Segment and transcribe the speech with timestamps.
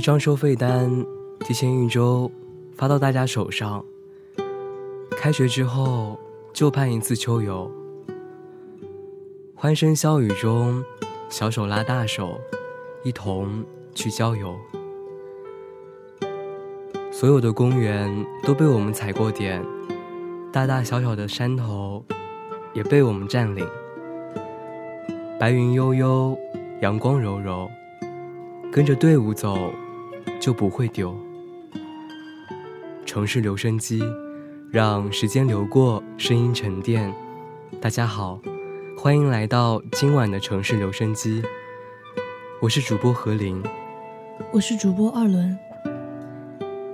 [0.00, 1.04] 一张收费单，
[1.40, 2.32] 提前一周
[2.74, 3.84] 发到大家手上。
[5.10, 6.18] 开学之后
[6.54, 7.70] 就盼一次秋游，
[9.54, 10.82] 欢声笑语中，
[11.28, 12.40] 小手拉大手，
[13.04, 13.62] 一同
[13.94, 14.56] 去郊游。
[17.12, 18.10] 所有的公园
[18.42, 19.62] 都被我们踩过点，
[20.50, 22.02] 大大小小的山头
[22.72, 23.68] 也被我们占领。
[25.38, 26.38] 白云悠悠，
[26.80, 27.70] 阳光柔柔，
[28.72, 29.70] 跟着队伍走
[30.40, 31.14] 就不会丢。
[33.04, 34.02] 城市留声机，
[34.72, 37.12] 让时间流过，声音沉淀。
[37.80, 38.40] 大家好，
[38.96, 41.42] 欢迎来到今晚的城市留声机，
[42.60, 43.62] 我是主播何林，
[44.50, 45.56] 我是主播二轮。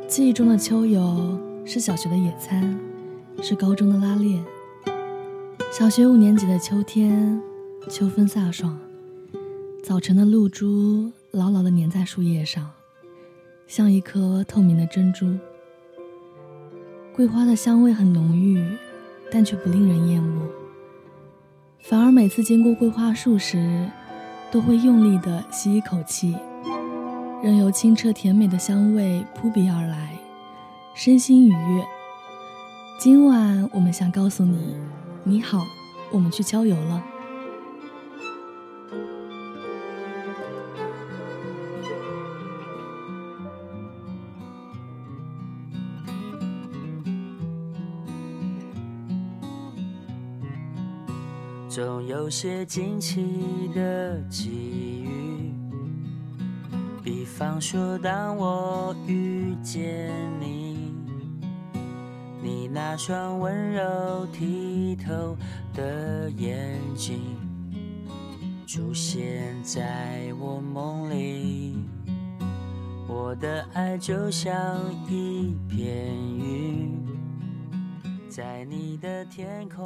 [0.08, 2.76] 记忆中的秋游是小学的野餐，
[3.40, 4.44] 是高中的拉练。
[5.70, 7.40] 小学五年级的秋天，
[7.88, 8.76] 秋风飒爽，
[9.84, 12.70] 早晨的露珠牢牢的粘在树叶上，
[13.66, 15.26] 像一颗透明的珍珠。
[17.14, 18.64] 桂花的香味很浓郁，
[19.30, 20.42] 但却不令人厌恶。
[21.80, 23.88] 反而每次经过桂花树时，
[24.50, 26.36] 都会用力地吸一口气。
[27.42, 30.16] 任由清澈甜美的香味扑鼻而来，
[30.94, 31.84] 身心愉悦。
[32.98, 34.76] 今晚我们想告诉你，
[35.24, 35.66] 你好，
[36.10, 37.04] 我们去郊游了。
[52.26, 54.50] 有些惊奇的际
[55.04, 55.52] 遇。
[57.04, 60.92] 比方说，当我遇见你，
[62.42, 65.36] 你那双温柔剔透
[65.72, 67.20] 的眼睛
[68.66, 71.76] 出现在我梦里，
[73.06, 74.52] 我的爱就像
[75.08, 77.06] 一片云，
[78.28, 79.84] 在你的天空。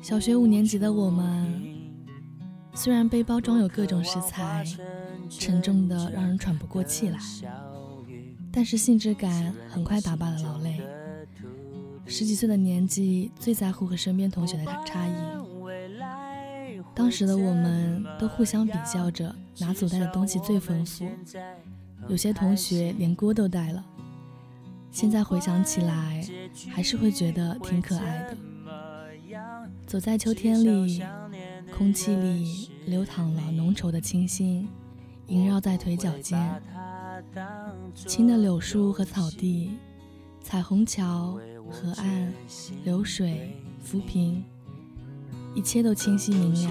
[0.00, 1.81] 小学五年级的我们，
[2.74, 4.64] 虽然背包装有各种食材。
[5.38, 7.18] 沉重的让人喘不过气来，
[8.52, 10.78] 但是兴致感很快打败了劳累。
[12.04, 15.12] 十几岁的年纪，最在乎和身边同学的差异。
[16.94, 21.08] 当时的我们都互相比较着哪组带的东西最丰富，
[22.08, 23.82] 有些同学连锅都带了。
[24.90, 26.22] 现在回想起来，
[26.70, 28.36] 还是会觉得挺可爱的。
[29.86, 31.02] 走在秋天里，
[31.82, 34.68] 空气里流淌了浓稠的清新。
[35.26, 36.62] 萦绕在腿脚间，
[37.96, 39.72] 青的柳树和草地，
[40.40, 42.32] 彩虹桥、河岸、
[42.84, 44.44] 流水、浮萍，
[45.56, 46.70] 一切都清晰明了。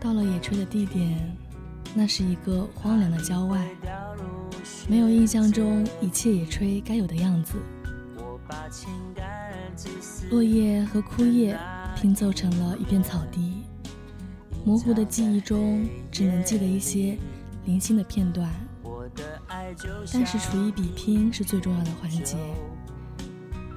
[0.00, 1.36] 到了野炊的地点，
[1.94, 3.68] 那是一个荒凉的郊外，
[4.88, 7.56] 没有印象中一切野炊该有的样子。
[10.30, 11.54] 落叶和枯叶
[11.96, 13.64] 拼凑成了一片草地。
[14.64, 17.16] 模糊的记忆中，只能记得一些
[17.64, 18.48] 零星的片段。
[20.12, 22.36] 但是厨艺比拼是最重要的环节。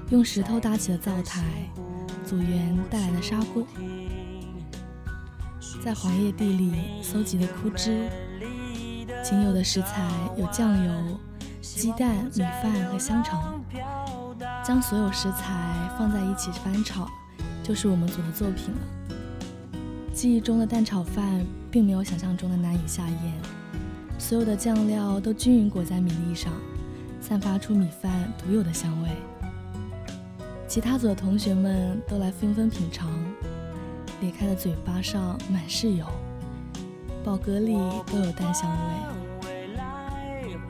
[0.10, 1.44] 用石头搭起了灶台，
[2.26, 3.66] 组员带来的砂锅，
[5.82, 8.10] 在黄叶地里搜集的枯枝，
[9.24, 11.20] 仅有的食材有酱油、
[11.62, 13.64] 鸡蛋、米饭和香肠。
[14.64, 17.08] 将所有食材放在一起翻炒，
[17.70, 18.80] 就是我们组的作品了。
[20.12, 23.34] 记忆中的蛋炒饭并没有想象中的难以下咽，
[24.18, 26.52] 所有的酱料都均匀裹在米粒上，
[27.22, 29.10] 散发出米饭独有的香味。
[30.68, 33.08] 其他组的同学们都来纷纷品尝，
[34.20, 36.08] 咧开的嘴巴上满是油，
[37.24, 37.78] 饱嗝里
[38.12, 38.78] 都有蛋香味。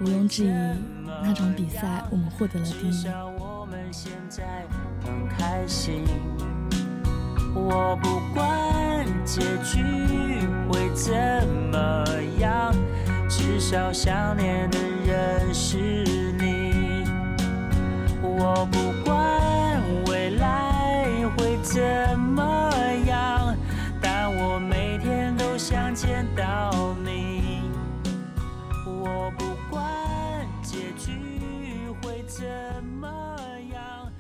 [0.02, 0.52] 毋庸置疑，
[1.24, 3.08] 那场比赛我们获得了第一。
[7.54, 9.84] 我不管结局
[10.70, 11.14] 会怎
[11.72, 12.06] 么
[12.40, 12.74] 样，
[13.28, 15.78] 至少想念的人是
[16.38, 17.04] 你。
[18.22, 21.06] 我不管未来
[21.38, 22.72] 会怎么
[23.06, 23.56] 样，
[24.02, 27.62] 但我每天都想见到你。
[28.86, 29.84] 我不管
[30.62, 31.12] 结局
[32.02, 32.44] 会怎
[32.84, 33.08] 么
[33.74, 34.12] 样，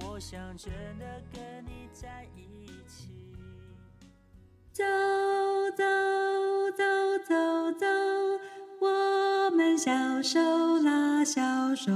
[0.00, 1.57] 我想真的跟
[2.00, 3.10] 在一起。
[4.72, 4.84] 走
[5.76, 5.84] 走
[6.76, 6.84] 走
[7.28, 7.86] 走走，
[8.80, 9.90] 我们小
[10.22, 10.38] 手
[10.78, 11.42] 拉小
[11.74, 11.90] 手，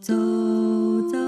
[0.00, 1.18] 走走走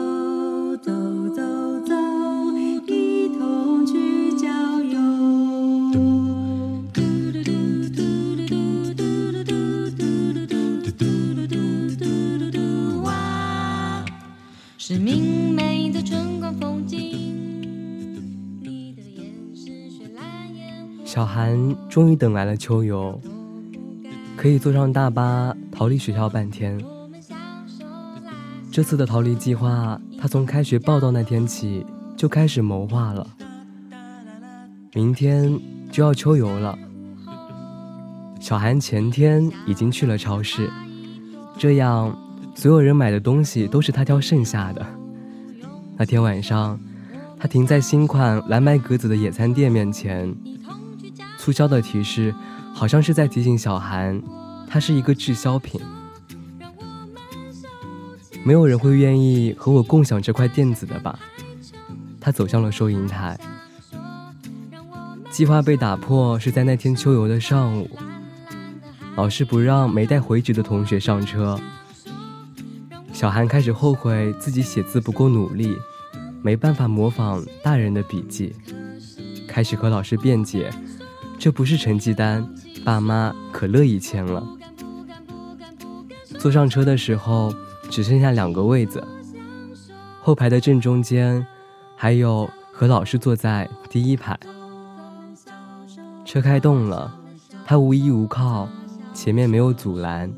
[21.21, 23.21] 小韩终于等来了秋游，
[24.39, 26.83] 可以坐上大巴逃离学校半天。
[28.73, 31.85] 这次的逃离计划，他从开学报道那天起
[32.17, 33.27] 就开始谋划了。
[34.95, 35.61] 明天
[35.93, 36.79] 就要秋游了，
[38.41, 40.71] 小韩前天已经去了超市，
[41.59, 42.17] 这样
[42.55, 44.87] 所有人买的东西都是他挑剩下的。
[45.99, 46.81] 那天晚上，
[47.39, 50.35] 他停在新款蓝白格子的野餐垫面前。
[51.41, 52.35] 促销的提示，
[52.75, 54.21] 好像是在提醒小韩，
[54.69, 55.81] 它是一个滞销品。
[58.45, 61.19] 没有人会愿意和我共享这块垫子的吧？
[62.21, 63.41] 他走向了收银台。
[65.31, 67.89] 计划被打破是在那天秋游的上午，
[69.17, 71.59] 老师不让没带回执的同学上车。
[73.15, 75.75] 小韩开始后悔自己写字不够努力，
[76.43, 78.55] 没办法模仿大人的笔记，
[79.49, 80.71] 开始和老师辩解。
[81.41, 82.47] 这不是成绩单，
[82.85, 84.47] 爸妈可乐意签了。
[86.39, 87.51] 坐上车的时候，
[87.91, 89.03] 只剩下两个位子，
[90.21, 91.47] 后排的正中间，
[91.97, 94.39] 还有和老师坐在第一排。
[96.27, 97.19] 车开动了，
[97.65, 98.69] 他无依无靠，
[99.15, 100.31] 前面没有阻拦。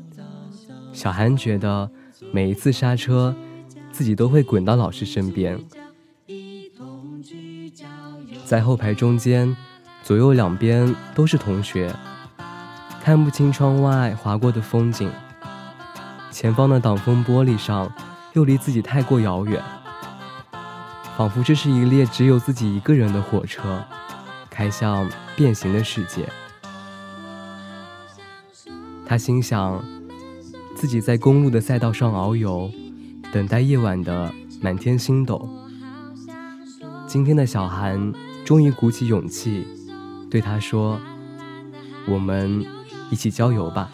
[0.93, 1.91] 小韩觉得
[2.31, 3.35] 每一次刹车，
[3.91, 5.59] 自己都会滚到老师身边。
[8.45, 9.53] 在后排中间。
[10.03, 11.95] 左右两边都是同学，
[13.01, 15.09] 看不清窗外划过的风景。
[16.29, 17.89] 前方的挡风玻璃上
[18.33, 19.63] 又离自己太过遥远，
[21.15, 23.81] 仿佛这是一列只有自己一个人的火车，
[24.49, 26.27] 开向变形的世界。
[29.05, 29.81] 他心想，
[30.75, 32.69] 自己在公路的赛道上遨游，
[33.31, 35.47] 等待夜晚的满天星斗。
[37.07, 38.11] 今天的小韩
[38.43, 39.65] 终于鼓起勇气。
[40.33, 40.99] 对他说
[42.09, 42.65] ：“我们
[43.11, 43.91] 一起郊游吧。”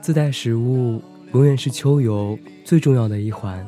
[0.00, 3.66] 自带食物永远是秋游最重要的一环，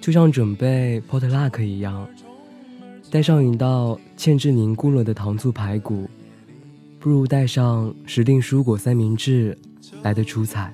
[0.00, 2.06] 就像准备 potluck 一样，
[3.10, 6.08] 带上一道芡汁凝固了的糖醋排骨，
[7.00, 9.58] 不如带上时令蔬果三明治
[10.02, 10.72] 来的出彩。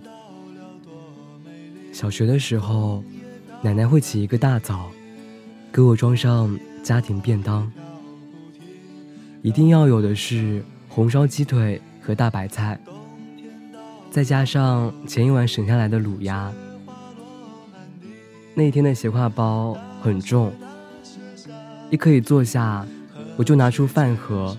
[1.92, 3.02] 小学的时候，
[3.62, 4.90] 奶奶会起一个大早，
[5.72, 7.70] 给我装上家庭便当，
[9.40, 12.78] 一定要有的是红烧鸡腿和大白菜。
[14.12, 16.52] 再加上前一晚省下来的卤鸭，
[18.52, 20.52] 那天的斜挎包很重，
[21.88, 22.86] 一可以坐下，
[23.38, 24.54] 我就拿出饭盒，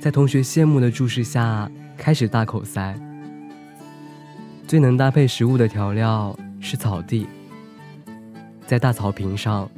[0.00, 2.98] 在同学羡慕的注视下开始大口塞。
[4.66, 7.26] 最能搭配食物的调料是草地，
[8.66, 9.70] 在大草坪上，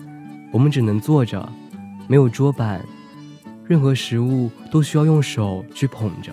[0.53, 1.53] 我们只能坐着，
[2.07, 2.81] 没有桌板，
[3.67, 6.33] 任何食物都需要用手去捧着。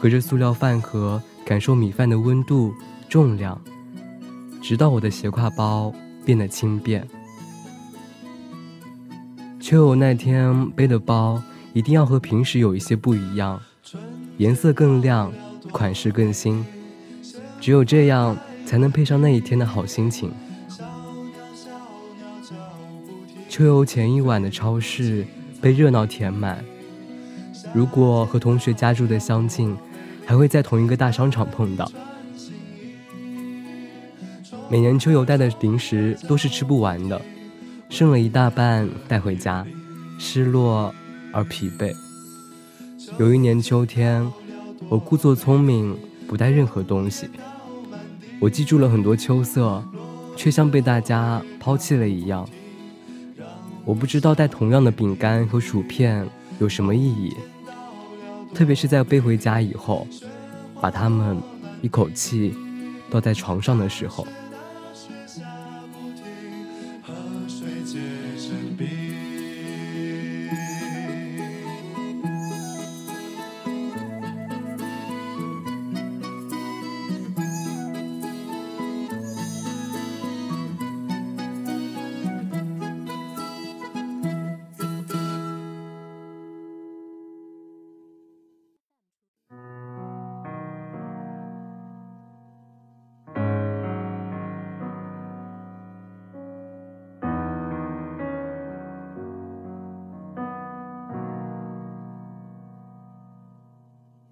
[0.00, 2.72] 隔着塑料饭盒感受米饭的温度、
[3.06, 3.60] 重量，
[4.62, 5.92] 直到我的斜挎包
[6.24, 7.06] 变得轻便。
[9.60, 11.42] 秋游那天背的包
[11.74, 13.60] 一定要和平时有一些不一样，
[14.38, 15.30] 颜色更亮，
[15.70, 16.64] 款式更新，
[17.60, 20.32] 只有这样才能配上那一天的好心情。
[23.50, 25.26] 秋游前一晚的超市
[25.60, 26.64] 被热闹填满。
[27.74, 29.76] 如果和同学家住的相近，
[30.26, 31.90] 还会在同一个大商场碰到。
[34.68, 37.20] 每年秋游带的零食都是吃不完的，
[37.88, 39.66] 剩了一大半带回家，
[40.18, 40.94] 失落
[41.32, 41.92] 而疲惫。
[43.18, 44.24] 有一年秋天，
[44.88, 45.98] 我故作聪明，
[46.28, 47.28] 不带任何东西。
[48.38, 49.82] 我记住了很多秋色，
[50.36, 52.48] 却像被大家抛弃了一样。
[53.84, 56.24] 我不知道带同样的饼干和薯片
[56.60, 57.34] 有什么意义，
[58.54, 60.06] 特别是在背回家以后，
[60.80, 61.36] 把它们
[61.82, 62.54] 一口气
[63.10, 64.26] 倒在床上的时候。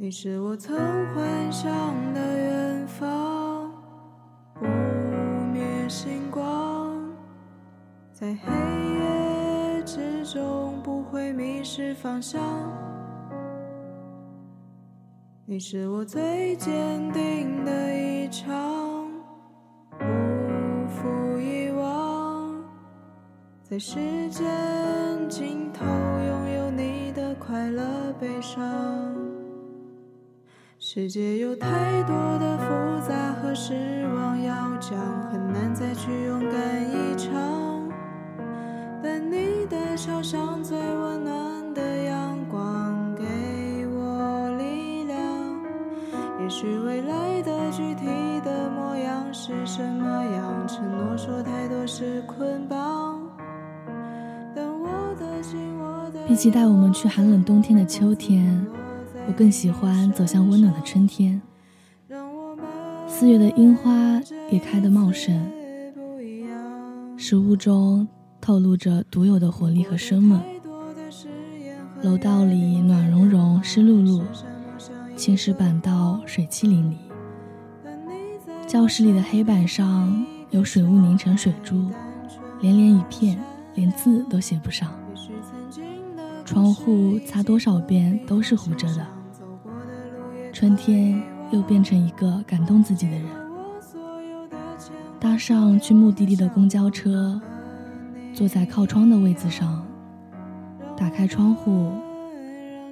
[0.09, 0.75] 你是我曾
[1.15, 1.71] 幻想
[2.15, 3.71] 的远方，
[4.55, 4.65] 不
[5.53, 6.99] 灭星光，
[8.11, 8.51] 在黑
[8.95, 12.41] 夜之中不会迷失方向。
[15.45, 19.13] 你是我最坚定的一场，
[19.91, 22.65] 不负遗忘，
[23.63, 24.49] 在时间
[25.29, 29.18] 尽头拥有你的快乐悲伤。
[31.01, 34.99] 世界有太多的复杂和失望要讲，
[35.31, 37.89] 很难再去勇敢一场。
[39.01, 43.23] 但你的笑像最温暖的阳光，给
[43.95, 45.17] 我力量。
[46.43, 48.05] 也许未来的具体
[48.45, 53.23] 的模样是什么样，承诺说太多是捆绑。
[54.53, 58.67] 但我的心，我的比起带我们去寒冷冬天的秋天。
[59.29, 61.41] 我更喜欢走向温暖的春天，
[63.07, 64.19] 四月的樱花
[64.51, 65.39] 也开得茂盛，
[67.15, 68.09] 食物中
[68.41, 70.41] 透露着独有的活力和生猛。
[72.01, 74.23] 楼道里暖融融、湿漉漉，
[75.15, 76.97] 青石板道水汽淋漓。
[78.67, 81.91] 教室里的黑板上有水雾凝成水珠，
[82.63, 83.39] 连连一片，
[83.75, 84.91] 连字都写不上。
[86.47, 89.07] 窗户擦多少遍都是糊着的。
[90.59, 91.23] 春天
[91.53, 93.25] 又变成一个感动自己的人。
[95.21, 97.41] 搭上去目的地的公交车，
[98.35, 99.87] 坐在靠窗的位子上，
[100.97, 101.93] 打开窗户，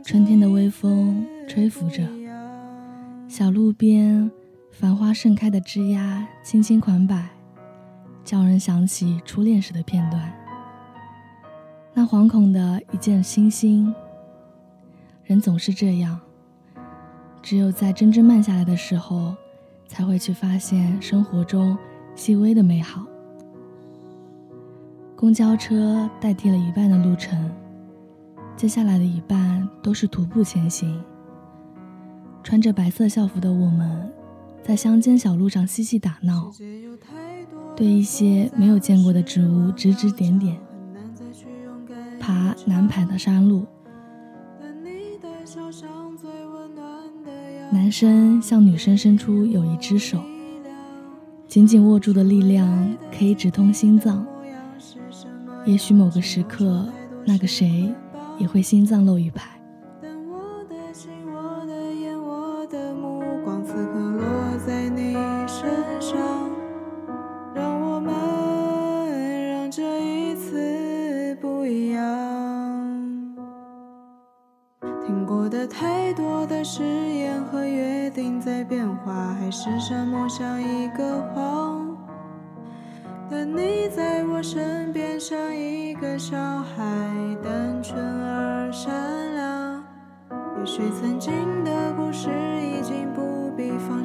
[0.04, 2.08] 春天的微风吹拂着，
[3.26, 4.30] 小路边
[4.70, 7.30] 繁花盛开的枝桠轻轻款摆，
[8.23, 10.32] 叫人想起初恋时的片段。
[11.94, 13.92] 那惶恐的一见星星，
[15.25, 16.20] 人总是这样。
[17.46, 19.32] 只有在真正慢下来的时候，
[19.86, 21.78] 才会去发现生活中
[22.16, 23.06] 细微的美好。
[25.14, 27.48] 公交车代替了一半的路程，
[28.56, 31.00] 接下来的一半都是徒步前行。
[32.42, 34.12] 穿着白色校服的我们，
[34.64, 36.50] 在乡间小路上嬉戏打闹，
[37.76, 40.58] 对一些没有见过的植物指指点点，
[42.18, 43.64] 爬难爬的山路。
[47.70, 50.23] 男生向女生伸出有一只手，
[51.49, 54.25] 紧紧握住的力量可以直通心脏。
[55.64, 56.87] 也许某个时刻，
[57.25, 57.92] 那个谁
[58.38, 59.55] 也会心脏漏一拍。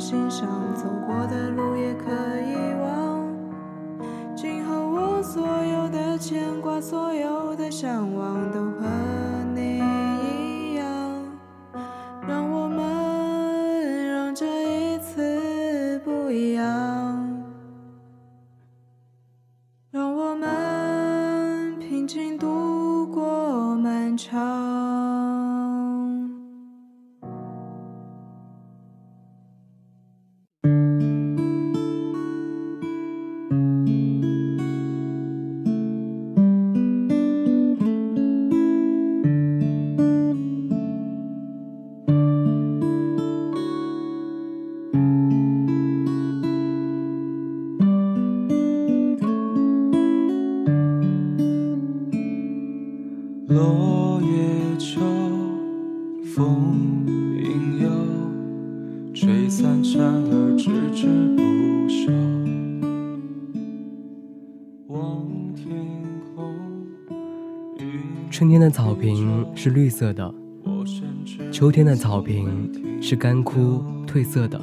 [0.02, 2.10] 必放心上，走过的路也可
[2.42, 3.22] 以忘。
[4.36, 8.11] 今后我所有的牵挂，所有的向往，
[68.72, 70.34] 草坪是绿色的，
[71.52, 74.60] 秋天的草坪是干枯褪色的。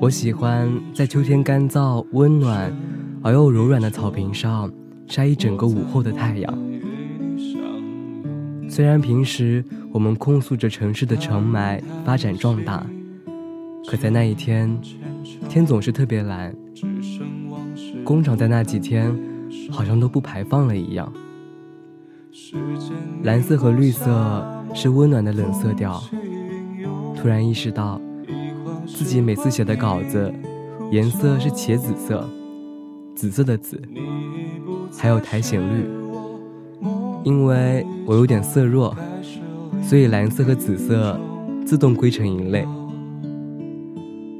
[0.00, 2.76] 我喜欢在秋天干燥、温暖
[3.22, 4.70] 而又柔软的草坪上
[5.06, 6.58] 晒一整个午后的太阳。
[8.68, 12.84] 虽然平时我们控诉着城市的尘霾发展壮大，
[13.86, 14.80] 可在那一天，
[15.48, 16.54] 天总是特别蓝，
[18.02, 19.16] 工厂在那几天
[19.70, 21.12] 好像都不排放了一样。
[23.22, 24.44] 蓝色和绿色
[24.74, 26.02] 是温暖的冷色调。
[27.16, 28.00] 突然意识到，
[28.86, 30.32] 自己每次写的稿子
[30.90, 32.28] 颜色是茄紫色，
[33.14, 33.80] 紫色的紫，
[34.98, 35.86] 还有苔藓绿。
[37.24, 38.96] 因为我有点色弱，
[39.80, 41.18] 所以蓝色和紫色
[41.64, 42.66] 自动归成一类。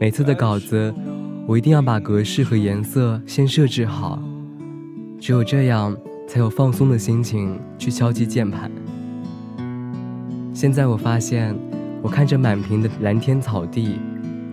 [0.00, 0.92] 每次的稿子，
[1.46, 4.20] 我一定要把格式和颜色先设置好，
[5.20, 8.70] 只有这样才有放松的心情去敲击键盘。
[10.54, 11.54] 现在我发现，
[12.02, 13.98] 我看着满屏的蓝天草地，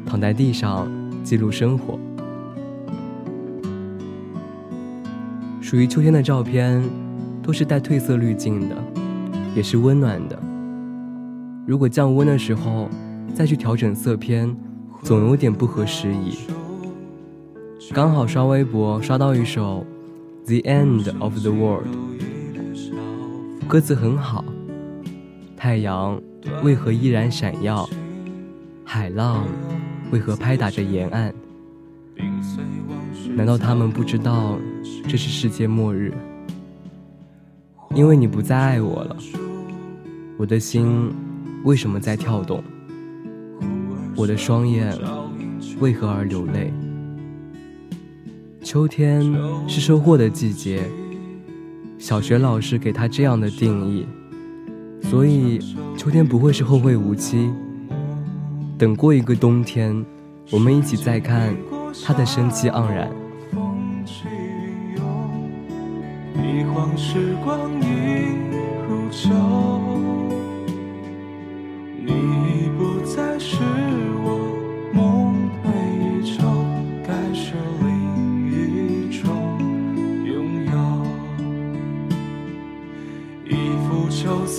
[0.06, 0.90] 躺在地上
[1.24, 2.00] 记录生活。
[5.62, 6.84] 属于秋天的照片，
[7.44, 8.76] 都是带褪色滤镜的，
[9.56, 10.40] 也是温暖的。
[11.68, 12.90] 如果降温的时候
[13.36, 14.56] 再去调整色偏，
[15.04, 16.40] 总有点不合时宜。
[17.94, 19.86] 刚好刷微博刷到一首
[20.46, 21.88] 《The End of the World》，
[23.68, 24.44] 歌词很好。
[25.56, 26.20] 太阳
[26.64, 27.88] 为何依然闪耀？
[28.84, 29.46] 海浪
[30.12, 31.34] 为何拍打着沿岸？
[33.36, 34.58] 难道他们不知道
[35.08, 36.14] 这是世界末日？
[37.94, 39.16] 因为你不再爱我了，
[40.38, 41.14] 我的心
[41.64, 42.64] 为什么在跳动？
[44.16, 44.98] 我的双眼
[45.80, 46.74] 为何而流泪？
[48.70, 49.20] 秋天
[49.68, 50.84] 是收获的季节，
[51.98, 54.06] 小学老师给他这样的定义，
[55.02, 55.58] 所以
[55.98, 57.52] 秋天不会是后会无期。
[58.78, 60.06] 等过一个冬天，
[60.52, 61.56] 我们一起再看
[62.06, 63.10] 它的生机盎然。
[66.36, 67.88] 一晃时光已
[68.88, 69.79] 如秋。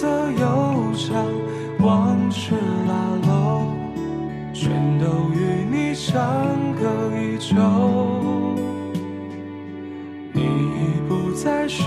[0.00, 1.26] 色悠长，
[1.78, 2.54] 往事
[2.88, 2.94] 拉
[3.28, 3.76] 拢，
[4.54, 6.16] 全都与你相
[6.72, 7.54] 隔已久。
[10.32, 11.82] 你已不再是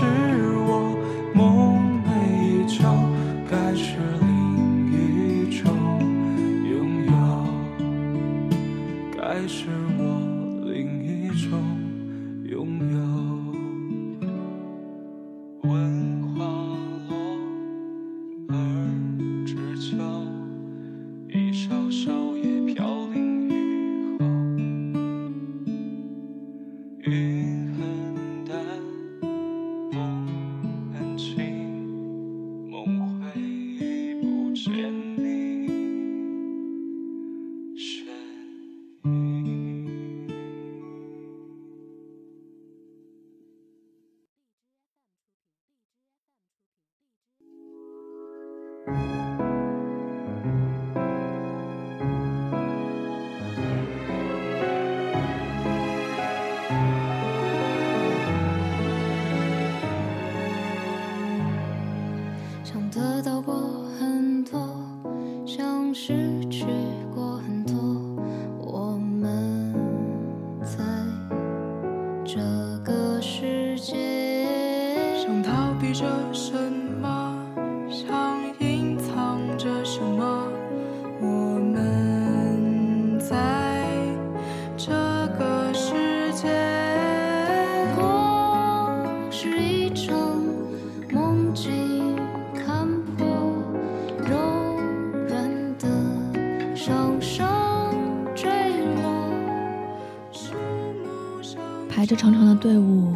[102.04, 103.14] 排着长长的队伍，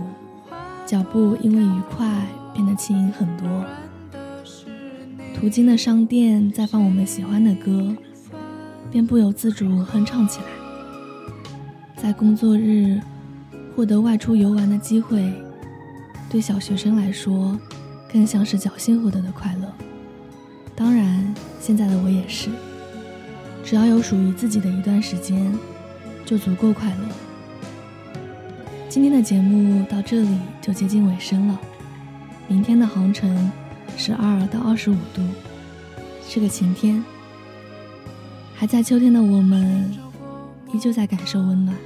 [0.86, 3.46] 脚步因为愉快变得轻盈很多。
[5.34, 7.94] 途经的商店在放我们喜欢的歌，
[8.90, 10.46] 便不由自主哼唱起来。
[11.98, 12.98] 在工作日
[13.76, 15.30] 获得外出游玩的机会，
[16.30, 17.60] 对小学生来说，
[18.10, 19.70] 更像是侥幸获得的快乐。
[20.74, 22.48] 当然，现在的我也是。
[23.62, 25.52] 只要有属于自己的一段时间，
[26.24, 27.27] 就足够快乐。
[28.90, 31.60] 今天的节目到这里就接近尾声了。
[32.46, 33.52] 明天的航程
[33.98, 35.20] 十二到二十五度，
[36.26, 37.04] 是个晴天。
[38.54, 39.94] 还在秋天的我们，
[40.72, 41.76] 依旧在感受温暖。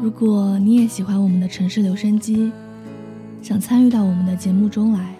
[0.00, 2.52] 如果你也喜欢我们的城市留声机，
[3.42, 5.16] 想参与到我们的节目中来，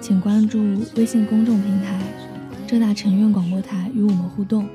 [0.00, 0.60] 请关注
[0.94, 1.98] 微信公众平台。
[2.64, 4.68] 浙大城院广播台与我们互动，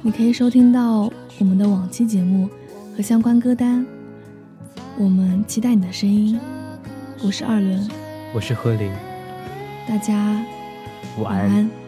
[0.00, 2.48] 你可以收听到我们的往期节目
[2.98, 3.86] 和相关歌单。
[4.98, 6.36] 我们期待你的声音。
[7.24, 7.88] 我是二轮，
[8.34, 8.90] 我是何林，
[9.86, 10.44] 大家
[11.16, 11.62] 晚安。
[11.62, 11.87] 有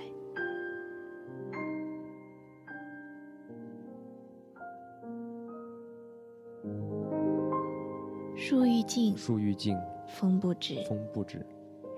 [9.15, 11.45] 树欲静，风不止，风不止，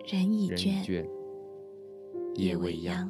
[0.06, 1.08] 人已倦，
[2.36, 3.10] 夜未央。